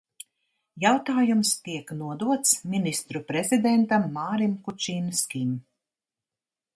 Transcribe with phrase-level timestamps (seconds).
[0.83, 5.53] Jautājums tiek nodots Ministru prezidentam Mārim Kučinskim.